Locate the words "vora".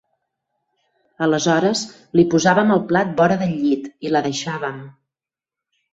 3.21-3.39